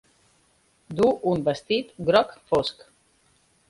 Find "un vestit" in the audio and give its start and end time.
1.33-1.95